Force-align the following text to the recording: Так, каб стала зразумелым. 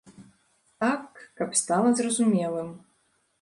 Так, 0.83 1.21
каб 1.37 1.49
стала 1.61 1.93
зразумелым. 2.01 2.73